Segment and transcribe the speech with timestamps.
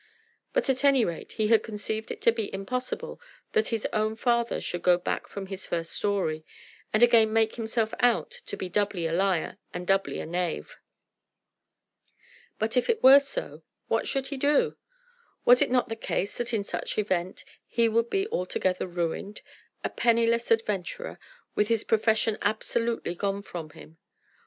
[0.51, 4.59] But at any rate he had conceived it to be impossible that his own father
[4.59, 6.43] should go back from his first story,
[6.91, 10.77] and again make himself out to be doubly a liar and doubly a knave.
[12.57, 14.75] But if it were so, what should he do?
[15.45, 19.43] Was it not the case that in such event he would be altogether ruined,
[19.83, 21.19] a penniless adventurer
[21.53, 23.99] with his profession absolutely gone from him?